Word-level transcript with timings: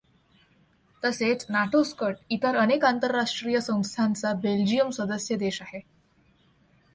तसेच 1.03 1.45
नाटोसकट 1.49 2.15
इतर 2.29 2.55
अनेक 2.55 2.85
आंतरराष्ट्रीय 2.85 3.59
संस्थांचा 3.59 4.33
बेल्जियम 4.33 4.89
सदस्य 4.89 5.35
देश 5.35 5.61
आहे. 5.61 5.79